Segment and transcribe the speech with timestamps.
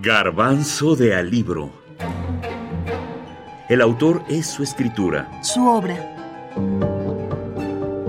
[0.00, 1.72] Garbanzo de Alibro.
[3.68, 5.42] El autor es su escritura.
[5.42, 6.14] Su obra.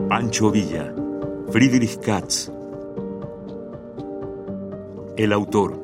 [0.07, 0.93] Pancho Villa.
[1.51, 2.51] Friedrich Katz.
[5.17, 5.81] El autor.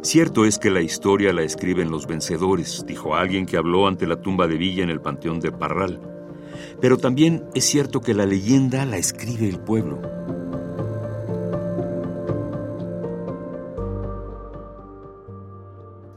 [0.00, 4.16] Cierto es que la historia la escriben los vencedores, dijo alguien que habló ante la
[4.16, 6.00] tumba de Villa en el Panteón de Parral.
[6.80, 10.19] Pero también es cierto que la leyenda la escribe el pueblo.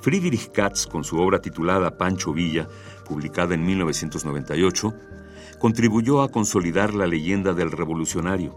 [0.03, 2.67] Friedrich Katz, con su obra titulada Pancho Villa,
[3.07, 4.94] publicada en 1998,
[5.59, 8.53] contribuyó a consolidar la leyenda del revolucionario.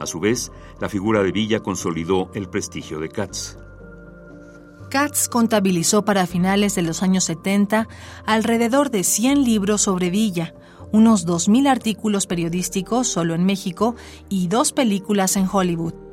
[0.00, 3.58] A su vez, la figura de Villa consolidó el prestigio de Katz.
[4.88, 7.86] Katz contabilizó para finales de los años 70
[8.24, 10.54] alrededor de 100 libros sobre Villa,
[10.90, 13.94] unos 2.000 artículos periodísticos solo en México
[14.30, 16.11] y dos películas en Hollywood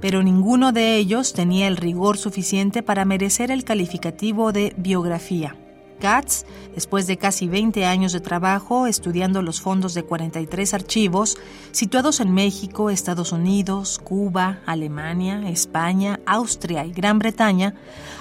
[0.00, 5.56] pero ninguno de ellos tenía el rigor suficiente para merecer el calificativo de biografía.
[6.00, 11.36] Katz, después de casi 20 años de trabajo estudiando los fondos de 43 archivos
[11.70, 17.74] situados en México, Estados Unidos, Cuba, Alemania, España, Austria y Gran Bretaña,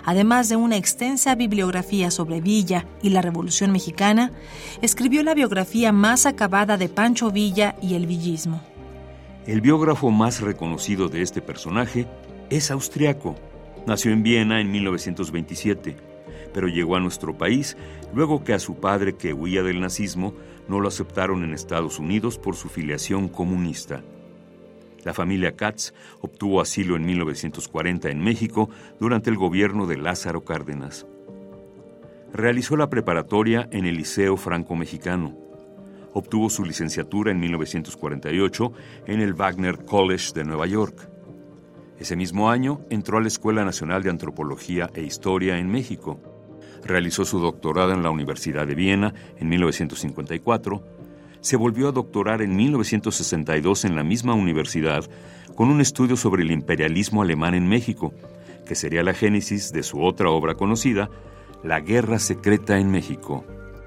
[0.05, 4.31] además de una extensa bibliografía sobre Villa y la Revolución Mexicana,
[4.81, 8.61] escribió la biografía más acabada de Pancho Villa y el villismo.
[9.47, 12.05] El biógrafo más reconocido de este personaje
[12.49, 13.35] es austriaco.
[13.87, 15.95] Nació en Viena en 1927,
[16.53, 17.77] pero llegó a nuestro país
[18.13, 20.33] luego que a su padre, que huía del nazismo,
[20.67, 24.03] no lo aceptaron en Estados Unidos por su filiación comunista.
[25.03, 31.07] La familia Katz obtuvo asilo en 1940 en México durante el gobierno de Lázaro Cárdenas.
[32.33, 35.48] Realizó la preparatoria en el Liceo Franco-Mexicano
[36.13, 38.73] obtuvo su licenciatura en 1948
[39.07, 41.09] en el Wagner College de Nueva York.
[41.99, 46.21] Ese mismo año entró a la Escuela Nacional de Antropología e Historia en México.
[46.85, 50.81] Realizó su doctorado en la Universidad de Viena en 1954.
[51.41, 55.09] Se volvió a doctorar en 1962 en la misma universidad
[55.55, 58.13] con un estudio sobre el imperialismo alemán en México,
[58.65, 61.09] que sería la génesis de su otra obra conocida,
[61.63, 63.43] La Guerra Secreta en México.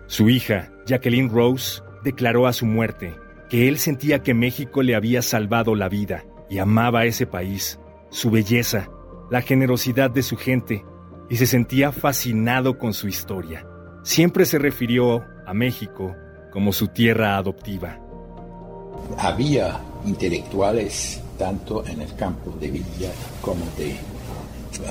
[0.06, 3.14] Su hija, Jacqueline Rose, declaró a su muerte
[3.48, 7.78] que él sentía que México le había salvado la vida y amaba ese país,
[8.10, 8.88] su belleza,
[9.30, 10.84] la generosidad de su gente
[11.28, 13.66] y se sentía fascinado con su historia.
[14.02, 16.14] Siempre se refirió a México
[16.50, 17.98] como su tierra adoptiva.
[19.18, 23.96] Había intelectuales tanto en el campo de Villa como de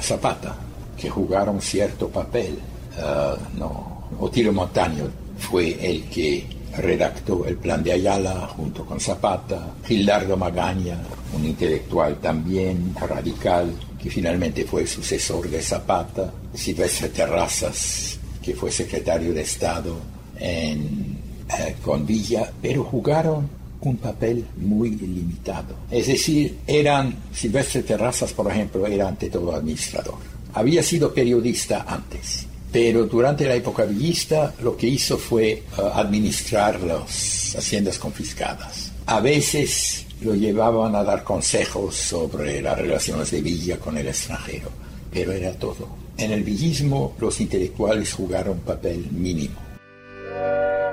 [0.01, 0.55] Zapata
[0.97, 2.57] que jugaron cierto papel.
[2.97, 5.05] Uh, no, Otilio Montaño
[5.37, 10.97] fue el que redactó el plan de Ayala junto con Zapata, Gildardo Magaña,
[11.33, 19.33] un intelectual también radical, que finalmente fue sucesor de Zapata, Silvestre Terrazas, que fue secretario
[19.33, 19.97] de Estado
[20.39, 21.17] en,
[21.59, 23.49] eh, con Villa, pero jugaron
[23.81, 25.75] un papel muy limitado.
[25.89, 30.17] Es decir, eran, Silvestre Terrazas, por ejemplo, era ante todo administrador.
[30.53, 36.79] Había sido periodista antes pero durante la época villista lo que hizo fue uh, administrar
[36.81, 38.91] las haciendas confiscadas.
[39.05, 44.69] A veces lo llevaban a dar consejos sobre las relaciones de Villa con el extranjero,
[45.11, 45.89] pero era todo.
[46.17, 49.55] En el villismo los intelectuales jugaron un papel mínimo.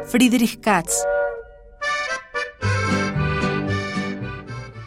[0.06, 0.94] Friedrich Katz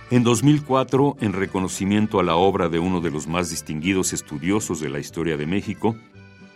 [0.09, 4.90] En 2004, en reconocimiento a la obra de uno de los más distinguidos estudiosos de
[4.90, 5.96] la historia de México,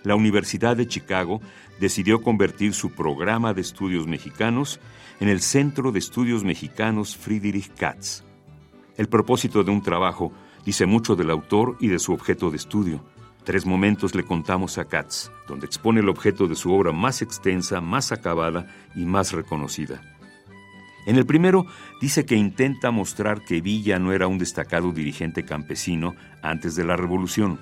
[0.05, 1.41] la Universidad de Chicago
[1.79, 4.79] decidió convertir su programa de estudios mexicanos
[5.19, 8.23] en el Centro de Estudios Mexicanos Friedrich Katz.
[8.97, 10.31] El propósito de un trabajo
[10.63, 13.03] dice mucho del autor y de su objeto de estudio.
[13.43, 17.81] Tres momentos le contamos a Katz, donde expone el objeto de su obra más extensa,
[17.81, 20.01] más acabada y más reconocida.
[21.05, 21.65] En el primero
[22.01, 26.95] dice que intenta mostrar que Villa no era un destacado dirigente campesino antes de la
[26.95, 27.59] Revolución.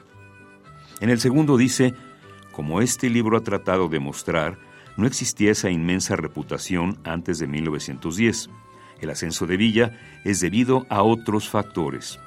[1.01, 1.94] En el segundo dice
[2.53, 4.57] como este libro ha tratado de mostrar,
[4.95, 8.50] no existía esa inmensa reputación antes de 1910.
[9.01, 12.19] El ascenso de Villa es debido a otros factores.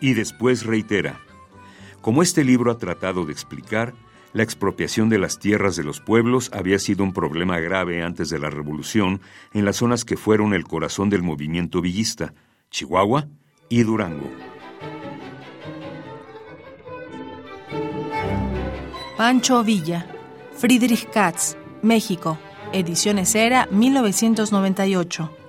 [0.00, 1.20] Y después reitera,
[2.02, 3.94] como este libro ha tratado de explicar,
[4.32, 8.38] la expropiación de las tierras de los pueblos había sido un problema grave antes de
[8.38, 9.20] la Revolución
[9.52, 12.34] en las zonas que fueron el corazón del movimiento villista,
[12.70, 13.28] Chihuahua
[13.68, 14.51] y Durango.
[19.22, 20.04] Pancho Villa,
[20.56, 22.36] Friedrich Katz, México,
[22.72, 25.41] Ediciones Era, 1998.